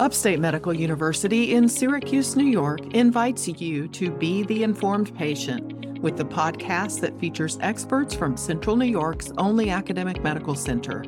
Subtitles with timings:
[0.00, 6.16] Upstate Medical University in Syracuse, New York invites you to be the informed patient with
[6.16, 11.04] the podcast that features experts from Central New York's only academic medical center.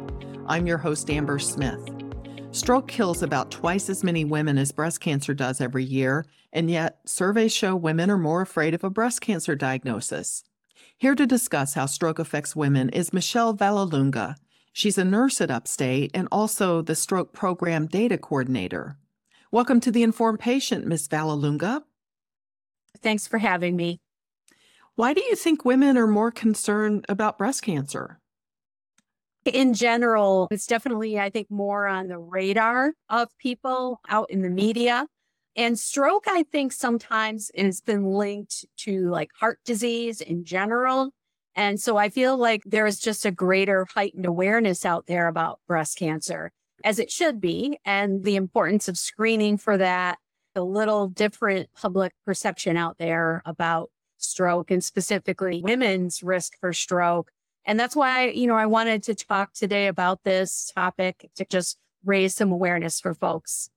[0.46, 1.80] I'm your host, Amber Smith.
[2.50, 6.98] Stroke kills about twice as many women as breast cancer does every year, and yet
[7.06, 10.44] surveys show women are more afraid of a breast cancer diagnosis.
[10.98, 14.36] Here to discuss how stroke affects women is Michelle Vallelunga.
[14.74, 18.96] She's a nurse at Upstate and also the stroke program data coordinator.
[19.50, 21.08] Welcome to the Informed Patient, Ms.
[21.08, 21.82] Vallelunga.
[23.02, 24.00] Thanks for having me.
[24.94, 28.18] Why do you think women are more concerned about breast cancer?
[29.44, 34.48] In general, it's definitely, I think, more on the radar of people out in the
[34.48, 35.06] media.
[35.54, 41.10] And stroke, I think, sometimes has been linked to like heart disease in general.
[41.54, 45.60] And so I feel like there is just a greater heightened awareness out there about
[45.68, 46.50] breast cancer,
[46.82, 50.18] as it should be, and the importance of screening for that,
[50.54, 57.30] the little different public perception out there about stroke and specifically women's risk for stroke.
[57.64, 61.78] And that's why, you know, I wanted to talk today about this topic to just
[62.04, 63.68] raise some awareness for folks.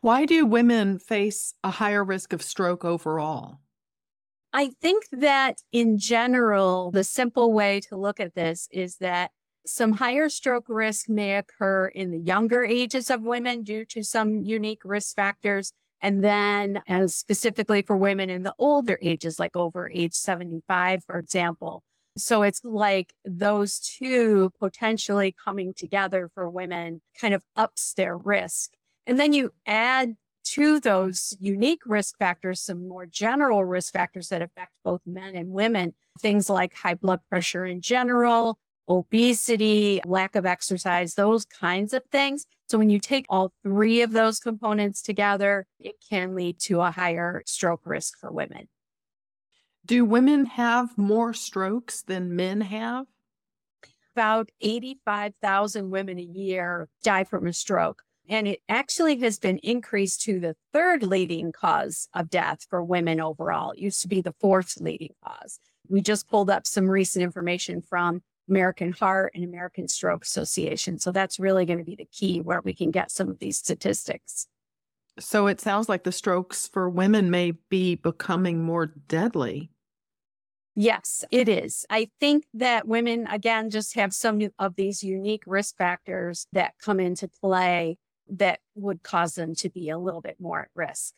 [0.00, 3.58] Why do women face a higher risk of stroke overall?
[4.56, 9.32] I think that in general, the simple way to look at this is that
[9.66, 14.40] some higher stroke risk may occur in the younger ages of women due to some
[14.40, 15.72] unique risk factors.
[16.00, 21.18] And then, as specifically for women in the older ages, like over age 75, for
[21.18, 21.82] example.
[22.16, 28.70] So it's like those two potentially coming together for women kind of ups their risk.
[29.06, 30.14] And then you add
[30.46, 35.50] to those unique risk factors, some more general risk factors that affect both men and
[35.50, 42.02] women, things like high blood pressure in general, obesity, lack of exercise, those kinds of
[42.12, 42.46] things.
[42.68, 46.92] So when you take all three of those components together, it can lead to a
[46.92, 48.68] higher stroke risk for women.
[49.84, 53.06] Do women have more strokes than men have?
[54.14, 58.02] About 85,000 women a year die from a stroke.
[58.28, 63.20] And it actually has been increased to the third leading cause of death for women
[63.20, 63.70] overall.
[63.70, 65.60] It used to be the fourth leading cause.
[65.88, 70.98] We just pulled up some recent information from American Heart and American Stroke Association.
[70.98, 73.58] So that's really going to be the key where we can get some of these
[73.58, 74.46] statistics.
[75.18, 79.70] So it sounds like the strokes for women may be becoming more deadly.
[80.74, 81.86] Yes, it is.
[81.88, 87.00] I think that women, again, just have some of these unique risk factors that come
[87.00, 87.96] into play
[88.28, 91.14] that would cause them to be a little bit more at risk.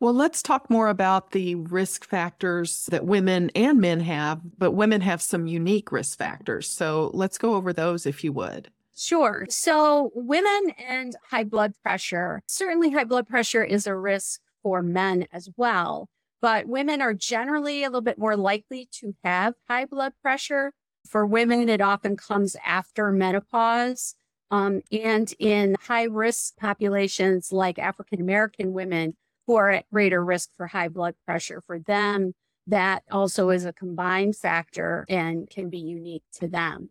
[0.00, 5.00] Well, let's talk more about the risk factors that women and men have, but women
[5.00, 6.68] have some unique risk factors.
[6.68, 8.70] So let's go over those if you would.
[8.96, 9.46] Sure.
[9.48, 15.26] So, women and high blood pressure, certainly high blood pressure is a risk for men
[15.32, 16.08] as well,
[16.40, 20.72] but women are generally a little bit more likely to have high blood pressure.
[21.08, 24.14] For women, it often comes after menopause.
[24.50, 29.16] Um, and in high risk populations like African American women
[29.46, 32.34] who are at greater risk for high blood pressure, for them,
[32.66, 36.90] that also is a combined factor and can be unique to them.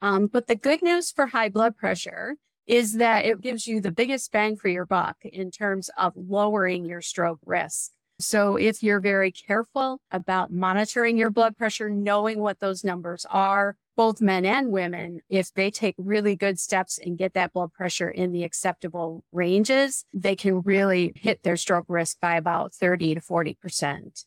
[0.00, 2.36] Um, but the good news for high blood pressure
[2.66, 6.84] is that it gives you the biggest bang for your buck in terms of lowering
[6.84, 7.92] your stroke risk.
[8.22, 13.76] So if you're very careful about monitoring your blood pressure, knowing what those numbers are,
[13.96, 18.08] both men and women, if they take really good steps and get that blood pressure
[18.08, 23.20] in the acceptable ranges, they can really hit their stroke risk by about 30 to
[23.20, 24.24] 40%.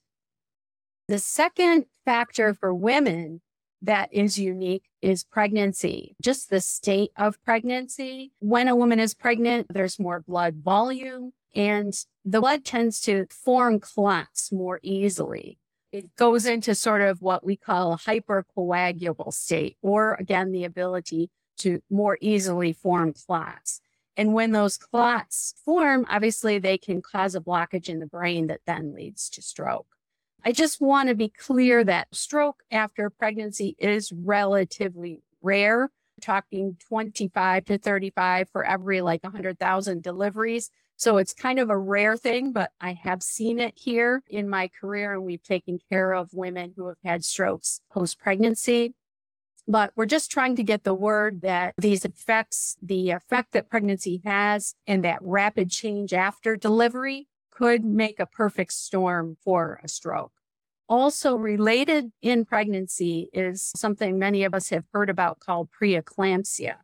[1.07, 3.41] The second factor for women
[3.81, 8.31] that is unique is pregnancy, just the state of pregnancy.
[8.39, 11.93] When a woman is pregnant, there's more blood volume and
[12.23, 15.57] the blood tends to form clots more easily
[15.95, 21.29] it goes into sort of what we call a hypercoagulable state, or again, the ability
[21.59, 23.79] to more easily form clots.
[24.17, 28.59] And when those clots form, obviously they can cause a blockage in the brain that
[28.68, 29.88] then leads to stroke.
[30.44, 35.91] I just want to be clear that stroke after pregnancy is relatively rare,
[36.21, 40.69] talking 25 to 35 for every like 100,000 deliveries.
[40.97, 44.69] So it's kind of a rare thing, but I have seen it here in my
[44.69, 48.94] career, and we've taken care of women who have had strokes post pregnancy.
[49.67, 54.21] But we're just trying to get the word that these effects, the effect that pregnancy
[54.23, 60.31] has, and that rapid change after delivery could make a perfect storm for a stroke.
[60.87, 66.75] Also related in pregnancy is something many of us have heard about called preeclampsia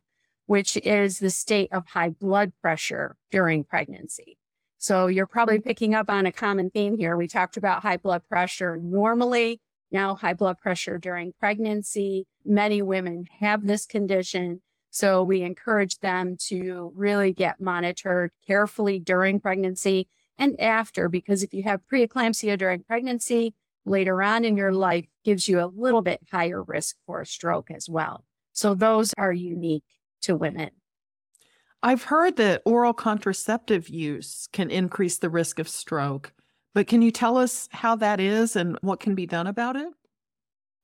[0.46, 4.36] which is the state of high blood pressure during pregnancy.
[4.78, 7.16] So you're probably picking up on a common theme here.
[7.16, 9.60] We talked about high blood pressure normally,
[9.90, 12.26] now high blood pressure during pregnancy.
[12.44, 14.60] Many women have this condition.
[14.90, 21.54] So we encourage them to really get monitored carefully during pregnancy and after, because if
[21.54, 23.54] you have preeclampsia during pregnancy,
[23.84, 27.70] later on in your life gives you a little bit higher risk for a stroke
[27.70, 28.24] as well.
[28.52, 29.84] So those are unique
[30.22, 30.70] to women.
[31.82, 36.32] I've heard that oral contraceptive use can increase the risk of stroke,
[36.74, 39.88] but can you tell us how that is and what can be done about it?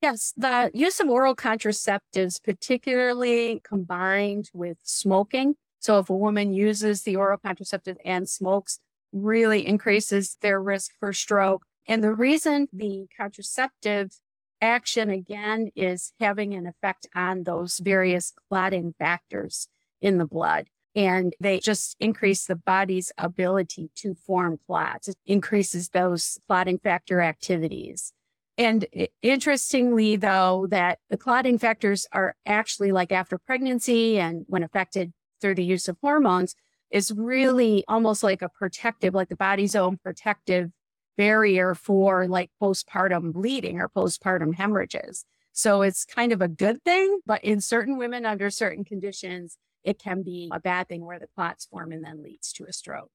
[0.03, 5.55] Yes, the use of oral contraceptives, particularly combined with smoking.
[5.81, 8.81] So, if a woman uses the oral contraceptive and smokes,
[9.13, 11.65] really increases their risk for stroke.
[11.89, 14.21] And the reason the contraceptive
[14.61, 19.69] action again is having an effect on those various clotting factors
[20.01, 20.67] in the blood.
[20.95, 25.09] And they just increase the body's ability to form clots.
[25.09, 28.13] It increases those clotting factor activities.
[28.59, 28.87] And
[29.23, 35.55] interestingly, though, that the clotting factors are actually like after pregnancy and when affected through
[35.55, 36.57] the use of hormones
[36.91, 40.73] is really almost like a protective, like the body's own protective
[41.19, 45.27] barrier for like postpartum bleeding or postpartum hemorrhages.
[45.53, 49.99] So it's kind of a good thing, but in certain women under certain conditions, it
[49.99, 53.11] can be a bad thing where the clots form and then leads to a stroke.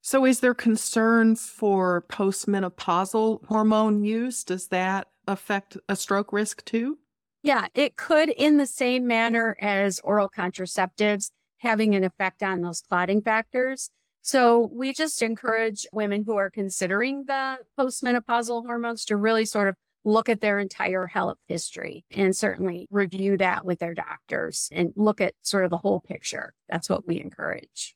[0.00, 4.44] So, is there concern for postmenopausal hormone use?
[4.44, 6.98] Does that affect a stroke risk too?
[7.42, 12.80] Yeah, it could in the same manner as oral contraceptives, having an effect on those
[12.80, 13.90] clotting factors.
[14.24, 19.74] So we just encourage women who are considering the postmenopausal hormones to really sort of
[20.02, 25.20] look at their entire health history and certainly review that with their doctors and look
[25.20, 26.54] at sort of the whole picture.
[26.70, 27.94] That's what we encourage.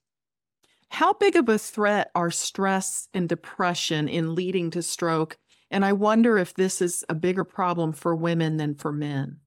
[0.91, 5.39] How big of a threat are stress and depression in leading to stroke?
[5.71, 9.39] And I wonder if this is a bigger problem for women than for men.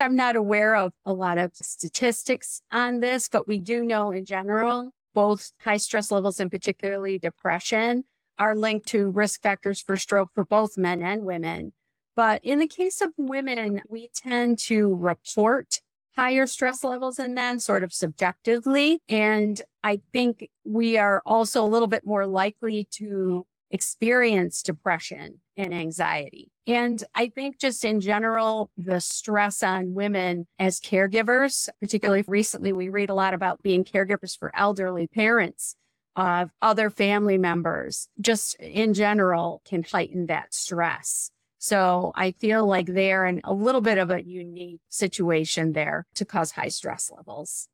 [0.00, 4.24] I'm not aware of a lot of statistics on this, but we do know in
[4.24, 8.04] general both high stress levels and particularly depression
[8.38, 11.72] are linked to risk factors for stroke for both men and women.
[12.14, 15.80] But in the case of women, we tend to report
[16.16, 19.00] higher stress levels in men sort of subjectively.
[19.08, 25.74] And I think we are also a little bit more likely to experience depression and
[25.74, 26.50] anxiety.
[26.66, 32.88] And I think just in general, the stress on women as caregivers, particularly recently, we
[32.88, 35.76] read a lot about being caregivers for elderly parents
[36.16, 41.30] of other family members, just in general can heighten that stress.
[41.58, 46.24] So I feel like they're in a little bit of a unique situation there to
[46.24, 47.68] cause high stress levels.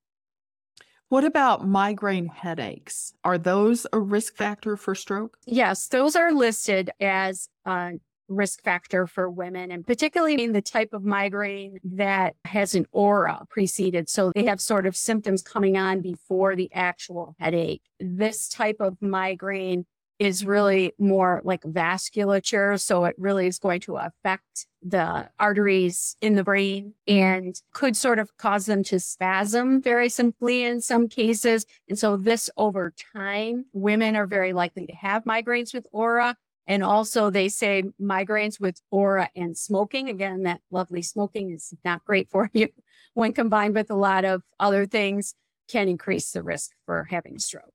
[1.15, 3.15] What about migraine headaches?
[3.23, 5.39] Are those a risk factor for stroke?
[5.47, 7.93] Yes, those are listed as a
[8.27, 13.47] risk factor for women, and particularly in the type of migraine that has an aura
[13.49, 14.09] preceded.
[14.09, 17.83] So they have sort of symptoms coming on before the actual headache.
[18.01, 19.87] This type of migraine
[20.19, 22.81] is really more like vasculature.
[22.81, 28.19] So it really is going to affect the arteries in the brain and could sort
[28.19, 31.67] of cause them to spasm very simply in some cases.
[31.89, 36.37] And so this over time, women are very likely to have migraines with aura.
[36.67, 40.09] And also they say migraines with aura and smoking.
[40.09, 42.69] Again, that lovely smoking is not great for you
[43.15, 45.35] when combined with a lot of other things
[45.69, 47.73] can increase the risk for having a stroke.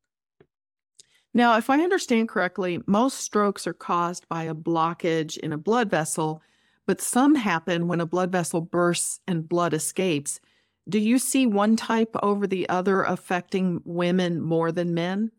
[1.33, 5.89] Now, if I understand correctly, most strokes are caused by a blockage in a blood
[5.89, 6.41] vessel,
[6.87, 10.39] but some happen when a blood vessel bursts and blood escapes.
[10.87, 15.31] Do you see one type over the other affecting women more than men?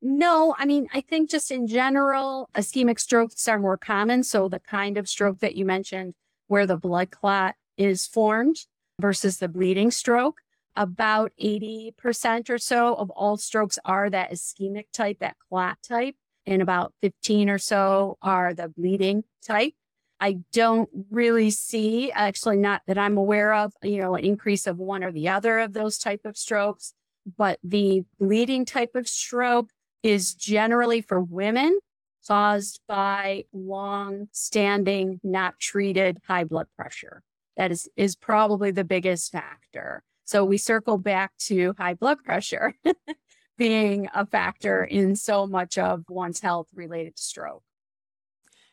[0.00, 4.24] No, I mean, I think just in general, ischemic strokes are more common.
[4.24, 6.14] So the kind of stroke that you mentioned
[6.48, 8.56] where the blood clot is formed
[8.98, 10.40] versus the bleeding stroke
[10.76, 16.62] about 80% or so of all strokes are that ischemic type, that clot type, and
[16.62, 19.74] about 15 or so are the bleeding type.
[20.20, 24.78] I don't really see, actually not that I'm aware of, you know, an increase of
[24.78, 26.94] one or the other of those type of strokes,
[27.36, 29.70] but the bleeding type of stroke
[30.02, 31.78] is generally for women
[32.26, 37.22] caused by long standing, not treated high blood pressure.
[37.56, 40.02] That is, is probably the biggest factor.
[40.32, 42.74] So we circle back to high blood pressure
[43.58, 47.62] being a factor in so much of one's health related to stroke.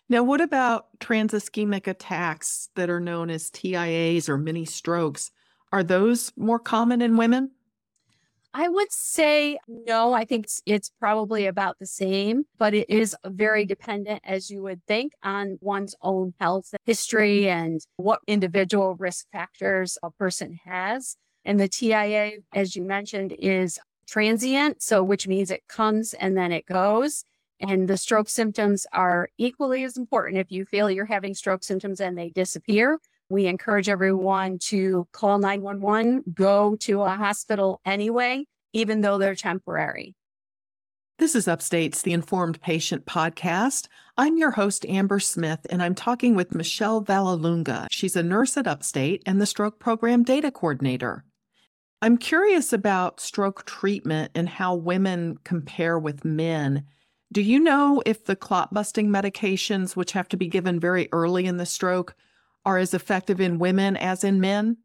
[0.07, 5.31] Now, what about trans ischemic attacks that are known as TIAs or mini strokes?
[5.73, 7.51] Are those more common in women?
[8.53, 10.13] I would say no.
[10.13, 14.61] I think it's, it's, probably about the same, but it is very dependent, as you
[14.63, 21.17] would think, on one's own health history and what individual risk factors a person has.
[21.45, 24.81] And the TIA, as you mentioned, is transient.
[24.81, 27.23] So, which means it comes and then it goes.
[27.59, 30.37] And the stroke symptoms are equally as important.
[30.39, 35.37] If you feel you're having stroke symptoms and they disappear, we encourage everyone to call
[35.37, 40.15] 911, go to a hospital anyway, even though they're temporary.
[41.19, 43.87] This is Upstate's The Informed Patient podcast.
[44.17, 47.87] I'm your host, Amber Smith, and I'm talking with Michelle Vallelunga.
[47.91, 51.25] She's a nurse at Upstate and the stroke program data coordinator.
[52.01, 56.85] I'm curious about stroke treatment and how women compare with men.
[57.31, 61.45] Do you know if the clot busting medications, which have to be given very early
[61.45, 62.15] in the stroke,
[62.65, 64.77] are as effective in women as in men?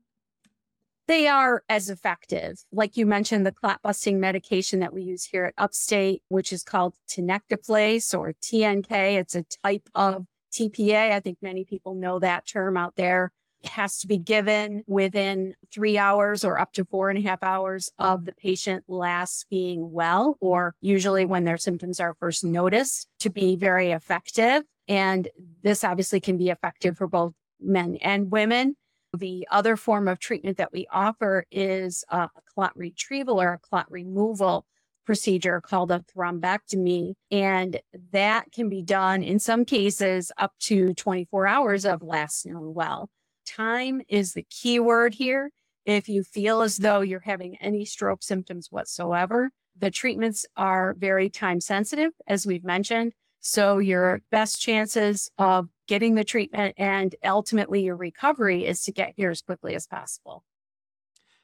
[1.06, 2.64] They are as effective.
[2.72, 6.64] Like you mentioned, the clot busting medication that we use here at Upstate, which is
[6.64, 9.18] called tenecteplase or TNK.
[9.18, 11.12] It's a type of TPA.
[11.12, 13.32] I think many people know that term out there.
[13.64, 17.90] Has to be given within three hours or up to four and a half hours
[17.98, 23.30] of the patient last being well, or usually when their symptoms are first noticed to
[23.30, 24.62] be very effective.
[24.88, 25.28] And
[25.62, 28.76] this obviously can be effective for both men and women.
[29.16, 33.90] The other form of treatment that we offer is a clot retrieval or a clot
[33.90, 34.66] removal
[35.04, 37.14] procedure called a thrombectomy.
[37.30, 37.80] And
[38.12, 43.10] that can be done in some cases up to 24 hours of last known well.
[43.46, 45.50] Time is the key word here.
[45.84, 51.28] If you feel as though you're having any stroke symptoms whatsoever, the treatments are very
[51.28, 53.12] time sensitive, as we've mentioned.
[53.40, 59.12] So your best chances of getting the treatment and ultimately your recovery is to get
[59.16, 60.44] here as quickly as possible.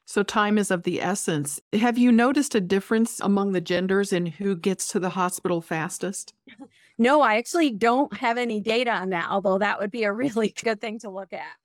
[0.05, 1.61] So time is of the essence.
[1.73, 6.33] Have you noticed a difference among the genders in who gets to the hospital fastest?
[6.97, 10.53] No, I actually don't have any data on that, although that would be a really
[10.63, 11.55] good thing to look at.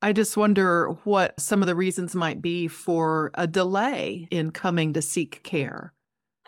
[0.00, 4.92] I just wonder what some of the reasons might be for a delay in coming
[4.92, 5.92] to seek care.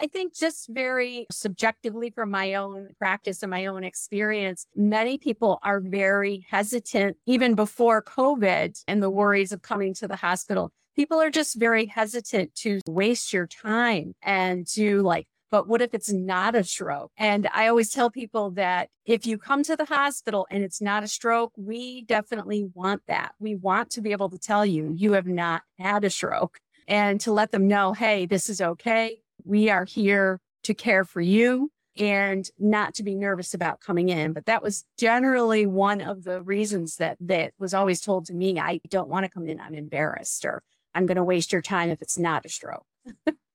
[0.00, 5.59] I think just very subjectively from my own practice and my own experience, many people
[5.62, 10.71] are very hesitant even before COVID and the worries of coming to the hospital.
[10.97, 15.95] People are just very hesitant to waste your time and to like, but what if
[15.95, 17.12] it's not a stroke?
[17.16, 21.02] And I always tell people that if you come to the hospital and it's not
[21.02, 23.33] a stroke, we definitely want that.
[23.38, 27.21] We want to be able to tell you you have not had a stroke and
[27.23, 31.71] to let them know, hey, this is okay we are here to care for you
[31.97, 34.33] and not to be nervous about coming in.
[34.33, 38.59] But that was generally one of the reasons that that was always told to me.
[38.59, 39.61] I don't want to come in.
[39.61, 40.62] I'm embarrassed or
[40.95, 42.87] I'm going to waste your time if it's not a stroke.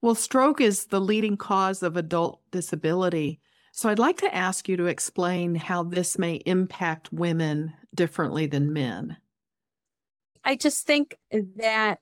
[0.00, 3.40] well, stroke is the leading cause of adult disability.
[3.72, 8.72] So I'd like to ask you to explain how this may impact women differently than
[8.72, 9.16] men.
[10.44, 11.16] I just think
[11.56, 12.00] that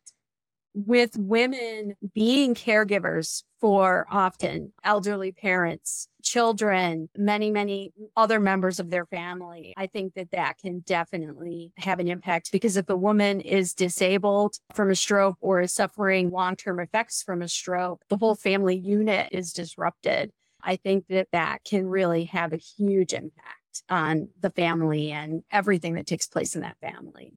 [0.76, 9.06] with women being caregivers for often elderly parents, children, many, many other members of their
[9.06, 9.72] family.
[9.78, 14.56] I think that that can definitely have an impact because if a woman is disabled
[14.74, 18.76] from a stroke or is suffering long term effects from a stroke, the whole family
[18.76, 20.30] unit is disrupted.
[20.62, 25.94] I think that that can really have a huge impact on the family and everything
[25.94, 27.32] that takes place in that family.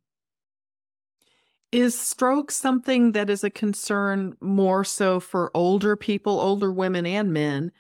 [1.72, 7.32] Is stroke something that is a concern more so for older people, older women and
[7.32, 7.72] men,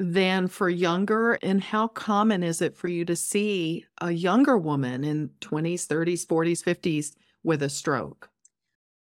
[0.00, 1.34] than for younger?
[1.34, 6.26] And how common is it for you to see a younger woman in 20s, 30s,
[6.26, 8.30] 40s, 50s with a stroke?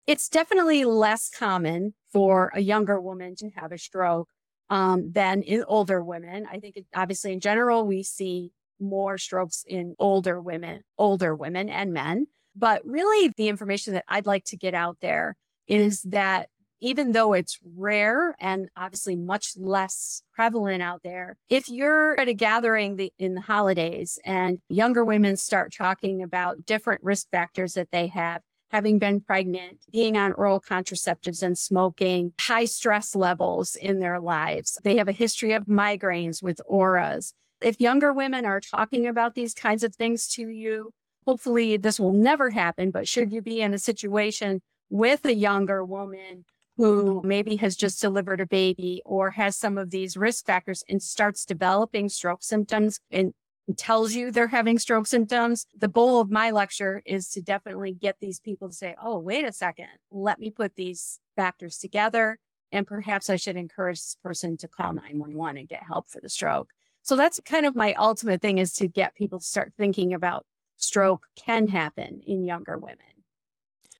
[0.06, 4.28] It's definitely less common for a younger woman to have a stroke
[4.68, 6.46] um, than in older women.
[6.48, 11.68] I think, it, obviously, in general, we see more strokes in older women, older women
[11.68, 12.28] and men.
[12.56, 16.48] But really, the information that I'd like to get out there is that
[16.80, 22.34] even though it's rare and obviously much less prevalent out there, if you're at a
[22.34, 27.90] gathering the, in the holidays and younger women start talking about different risk factors that
[27.92, 28.40] they have,
[28.70, 34.78] having been pregnant, being on oral contraceptives and smoking, high stress levels in their lives,
[34.82, 37.34] they have a history of migraines with auras.
[37.60, 40.92] If younger women are talking about these kinds of things to you,
[41.26, 45.84] hopefully this will never happen, but should you be in a situation with a younger
[45.84, 46.44] woman
[46.76, 51.02] who maybe has just delivered a baby or has some of these risk factors and
[51.02, 53.34] starts developing stroke symptoms and
[53.76, 55.66] tells you they're having stroke symptoms.
[55.76, 59.44] The goal of my lecture is to definitely get these people to say, oh, wait
[59.44, 62.38] a second, let me put these factors together.
[62.72, 66.28] And perhaps I should encourage this person to call 911 and get help for the
[66.28, 66.70] stroke.
[67.02, 70.46] So that's kind of my ultimate thing is to get people to start thinking about
[70.80, 72.98] stroke can happen in younger women.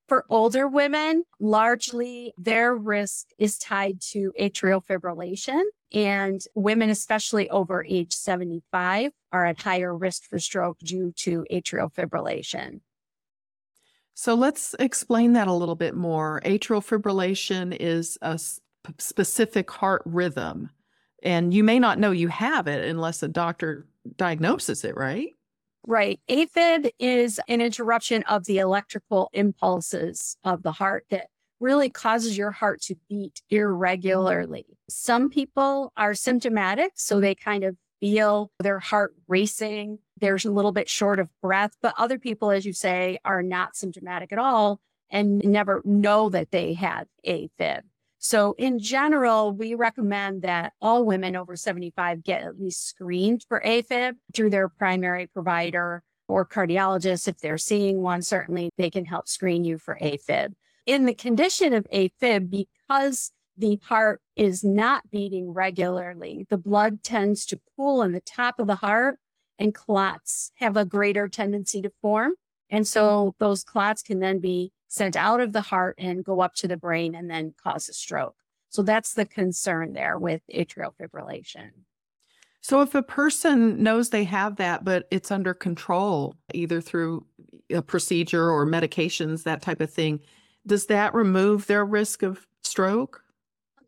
[0.07, 5.63] For older women, largely their risk is tied to atrial fibrillation.
[5.93, 11.93] And women, especially over age 75, are at higher risk for stroke due to atrial
[11.93, 12.81] fibrillation.
[14.13, 16.41] So let's explain that a little bit more.
[16.43, 18.37] Atrial fibrillation is a
[18.97, 20.71] specific heart rhythm,
[21.23, 25.29] and you may not know you have it unless a doctor diagnoses it, right?
[25.87, 26.19] Right.
[26.29, 31.27] AFib is an interruption of the electrical impulses of the heart that
[31.59, 34.65] really causes your heart to beat irregularly.
[34.89, 39.99] Some people are symptomatic, so they kind of feel their heart racing.
[40.19, 43.75] There's a little bit short of breath, but other people, as you say, are not
[43.75, 47.81] symptomatic at all and never know that they have AFib.
[48.23, 53.59] So in general, we recommend that all women over 75 get at least screened for
[53.65, 57.27] AFib through their primary provider or cardiologist.
[57.27, 60.53] If they're seeing one, certainly they can help screen you for AFib.
[60.85, 67.43] In the condition of AFib, because the heart is not beating regularly, the blood tends
[67.47, 69.17] to pool in the top of the heart
[69.57, 72.33] and clots have a greater tendency to form.
[72.69, 76.53] And so those clots can then be sent out of the heart and go up
[76.53, 78.35] to the brain and then cause a stroke.
[78.67, 81.69] So that's the concern there with atrial fibrillation.
[82.59, 87.25] So if a person knows they have that, but it's under control, either through
[87.73, 90.19] a procedure or medications, that type of thing,
[90.67, 93.23] does that remove their risk of stroke?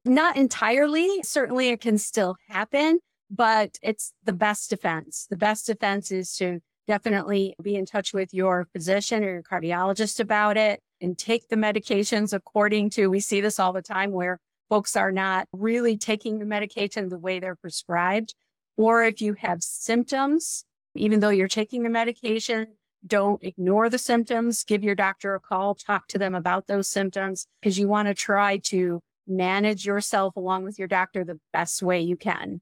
[0.05, 1.21] Not entirely.
[1.21, 5.27] Certainly it can still happen, but it's the best defense.
[5.29, 10.19] The best defense is to definitely be in touch with your physician or your cardiologist
[10.19, 14.39] about it and take the medications according to, we see this all the time where
[14.69, 18.33] folks are not really taking the medication the way they're prescribed.
[18.77, 22.67] Or if you have symptoms, even though you're taking the medication,
[23.05, 24.63] don't ignore the symptoms.
[24.63, 28.13] Give your doctor a call, talk to them about those symptoms because you want to
[28.13, 32.61] try to manage yourself along with your doctor the best way you can.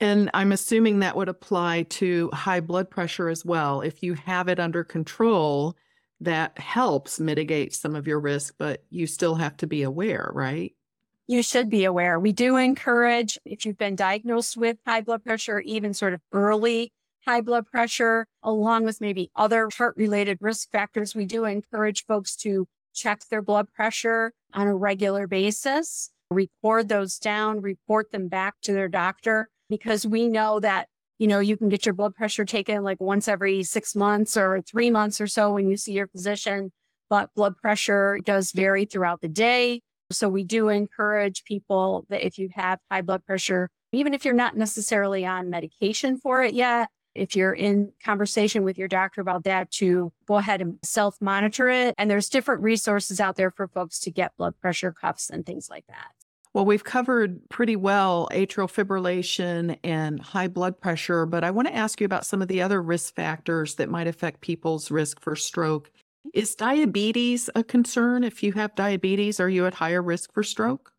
[0.00, 3.80] And I'm assuming that would apply to high blood pressure as well.
[3.80, 5.76] If you have it under control,
[6.20, 10.72] that helps mitigate some of your risk, but you still have to be aware, right?
[11.26, 12.20] You should be aware.
[12.20, 16.92] We do encourage if you've been diagnosed with high blood pressure, even sort of early
[17.26, 22.36] high blood pressure, along with maybe other heart related risk factors, we do encourage folks
[22.36, 28.54] to check their blood pressure on a regular basis, record those down, report them back
[28.62, 32.44] to their doctor, because we know that you know, you can get your blood pressure
[32.44, 36.08] taken like once every six months or three months or so when you see your
[36.08, 36.72] physician.
[37.10, 39.82] But blood pressure does vary throughout the day.
[40.10, 44.34] So we do encourage people that if you have high blood pressure, even if you're
[44.34, 49.44] not necessarily on medication for it yet, if you're in conversation with your doctor about
[49.44, 51.94] that, to go ahead and self monitor it.
[51.96, 55.68] And there's different resources out there for folks to get blood pressure cuffs and things
[55.70, 56.08] like that.
[56.54, 61.74] Well, we've covered pretty well atrial fibrillation and high blood pressure, but I want to
[61.74, 65.34] ask you about some of the other risk factors that might affect people's risk for
[65.34, 65.90] stroke.
[66.32, 68.22] Is diabetes a concern?
[68.22, 70.92] If you have diabetes, are you at higher risk for stroke?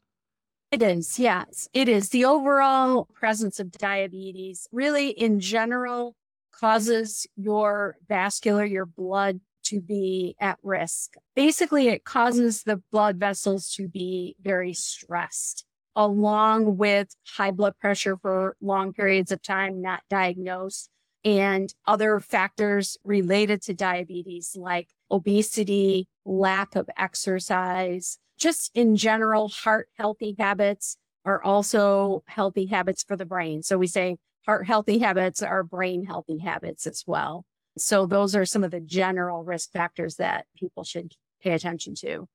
[0.71, 1.69] It is, yes.
[1.73, 2.09] It is.
[2.09, 6.15] The overall presence of diabetes, really in general,
[6.51, 11.13] causes your vascular, your blood to be at risk.
[11.35, 18.17] Basically, it causes the blood vessels to be very stressed, along with high blood pressure
[18.17, 20.89] for long periods of time, not diagnosed,
[21.23, 29.87] and other factors related to diabetes, like obesity, lack of exercise, just in general, heart
[29.97, 33.63] healthy habits are also healthy habits for the brain.
[33.63, 37.45] So we say heart healthy habits are brain healthy habits as well.
[37.77, 42.27] So those are some of the general risk factors that people should pay attention to.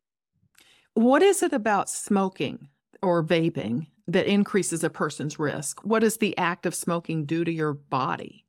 [0.94, 2.68] What is it about smoking
[3.02, 5.80] or vaping that increases a person's risk?
[5.84, 8.44] What does the act of smoking do to your body?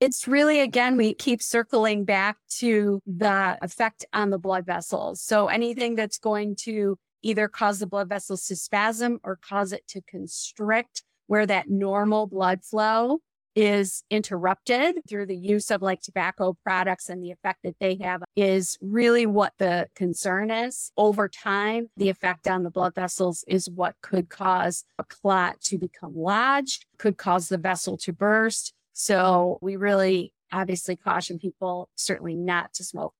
[0.00, 5.20] It's really, again, we keep circling back to the effect on the blood vessels.
[5.20, 9.86] So anything that's going to either cause the blood vessels to spasm or cause it
[9.88, 13.18] to constrict where that normal blood flow
[13.58, 18.22] is interrupted through the use of like tobacco products and the effect that they have
[18.36, 20.92] is really what the concern is.
[20.96, 25.76] Over time, the effect on the blood vessels is what could cause a clot to
[25.76, 28.74] become lodged, could cause the vessel to burst.
[28.92, 33.14] So we really obviously caution people certainly not to smoke.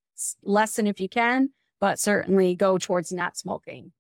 [0.45, 3.91] Lessen if you can, but certainly go towards not smoking.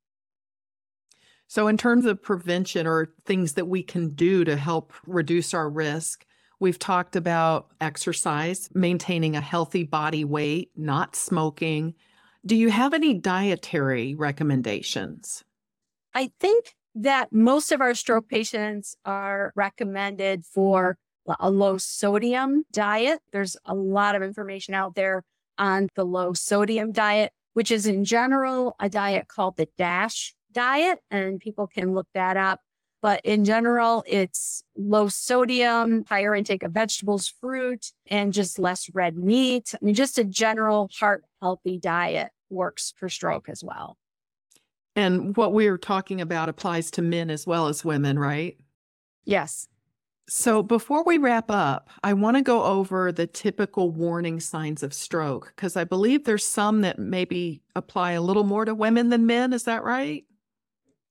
[1.50, 5.70] So, in terms of prevention or things that we can do to help reduce our
[5.70, 6.26] risk,
[6.60, 11.94] we've talked about exercise, maintaining a healthy body weight, not smoking.
[12.46, 15.44] Do you have any dietary recommendations?
[16.14, 20.96] I think that most of our stroke patients are recommended for
[21.38, 23.20] a low sodium diet.
[23.32, 25.24] There's a lot of information out there
[25.58, 30.98] on the low sodium diet, which is in general a diet called the DASH diet,
[31.10, 32.60] and people can look that up.
[33.00, 39.16] But in general, it's low sodium, higher intake of vegetables, fruit, and just less red
[39.16, 39.72] meat.
[39.74, 43.96] I mean, just a general heart healthy diet works for stroke as well.
[44.96, 48.56] And what we're talking about applies to men as well as women, right?
[49.24, 49.68] Yes.
[50.30, 54.92] So, before we wrap up, I want to go over the typical warning signs of
[54.92, 59.24] stroke because I believe there's some that maybe apply a little more to women than
[59.24, 59.54] men.
[59.54, 60.24] Is that right?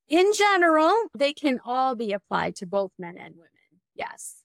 [0.10, 3.50] In general, they can all be applied to both men and women.
[3.94, 4.44] Yes.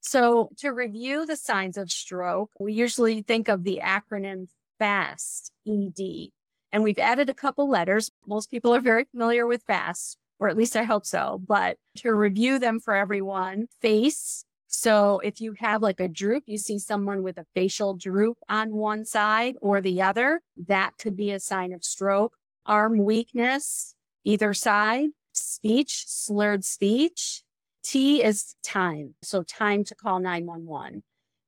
[0.00, 4.46] So, to review the signs of stroke, we usually think of the acronym
[4.78, 6.30] FAST, ED,
[6.72, 8.10] and we've added a couple letters.
[8.26, 11.42] Most people are very familiar with FAST, or at least I hope so.
[11.46, 14.44] But to review them for everyone, face.
[14.68, 18.72] So if you have like a droop, you see someone with a facial droop on
[18.72, 22.36] one side or the other, that could be a sign of stroke.
[22.66, 27.42] Arm weakness, either side, speech, slurred speech.
[27.82, 29.14] T is time.
[29.22, 31.02] So time to call 911.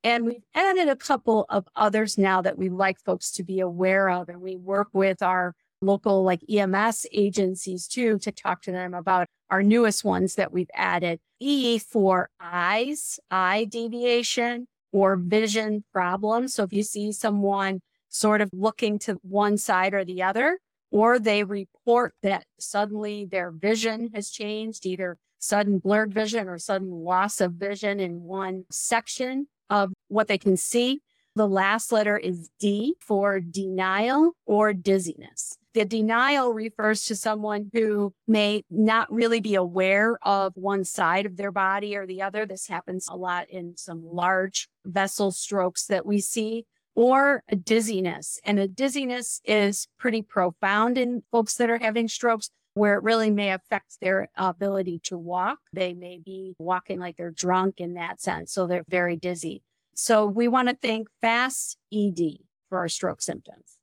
[0.04, 4.08] And we've added a couple of others now that we'd like folks to be aware
[4.10, 4.28] of.
[4.28, 9.26] And we work with our local like EMS agencies too to talk to them about
[9.50, 11.20] our newest ones that we've added.
[11.38, 16.54] E for eyes, eye deviation or vision problems.
[16.54, 20.58] So if you see someone sort of looking to one side or the other,
[20.92, 26.90] or they report that suddenly their vision has changed, either sudden blurred vision or sudden
[26.90, 31.00] loss of vision in one section of what they can see.
[31.34, 35.56] The last letter is D for denial or dizziness.
[35.72, 41.38] The denial refers to someone who may not really be aware of one side of
[41.38, 42.44] their body or the other.
[42.44, 48.38] This happens a lot in some large vessel strokes that we see or a dizziness.
[48.44, 53.30] And a dizziness is pretty profound in folks that are having strokes where it really
[53.30, 55.58] may affect their ability to walk.
[55.72, 58.52] They may be walking like they're drunk in that sense.
[58.52, 59.62] So they're very dizzy.
[59.94, 63.76] So we want to thank FAST ED for our stroke symptoms.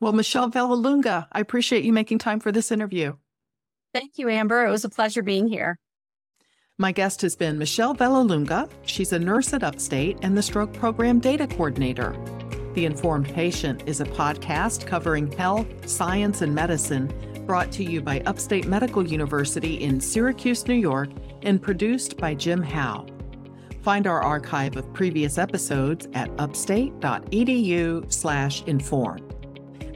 [0.00, 3.16] Well, Michelle Vallelunga, I appreciate you making time for this interview.
[3.92, 4.64] Thank you, Amber.
[4.64, 5.78] It was a pleasure being here.
[6.80, 8.66] My guest has been Michelle Vallelunga.
[8.86, 12.16] She's a nurse at Upstate and the Stroke Program Data Coordinator.
[12.72, 17.12] The Informed Patient is a podcast covering health, science, and medicine
[17.44, 21.10] brought to you by Upstate Medical University in Syracuse, New York,
[21.42, 23.04] and produced by Jim Howe.
[23.82, 29.28] Find our archive of previous episodes at upstate.edu/inform.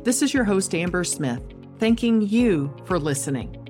[0.03, 1.43] This is your host Amber Smith,
[1.79, 3.64] thanking you for listening.